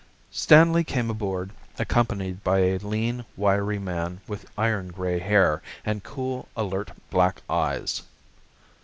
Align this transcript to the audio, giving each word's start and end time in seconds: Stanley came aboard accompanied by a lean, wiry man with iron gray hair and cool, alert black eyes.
Stanley 0.31 0.83
came 0.83 1.11
aboard 1.11 1.51
accompanied 1.77 2.43
by 2.43 2.57
a 2.61 2.79
lean, 2.79 3.23
wiry 3.37 3.77
man 3.77 4.19
with 4.27 4.49
iron 4.57 4.87
gray 4.87 5.19
hair 5.19 5.61
and 5.85 6.03
cool, 6.03 6.47
alert 6.57 6.89
black 7.11 7.43
eyes. 7.47 8.01